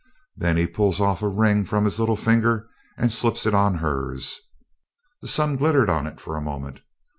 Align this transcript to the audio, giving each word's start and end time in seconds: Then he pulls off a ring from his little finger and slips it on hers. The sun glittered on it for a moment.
Then 0.35 0.57
he 0.57 0.65
pulls 0.65 0.99
off 0.99 1.21
a 1.21 1.27
ring 1.27 1.63
from 1.63 1.83
his 1.85 1.99
little 1.99 2.15
finger 2.15 2.67
and 2.97 3.11
slips 3.11 3.45
it 3.45 3.53
on 3.53 3.75
hers. 3.75 4.41
The 5.21 5.27
sun 5.27 5.57
glittered 5.57 5.91
on 5.91 6.07
it 6.07 6.19
for 6.19 6.35
a 6.35 6.41
moment. 6.41 6.79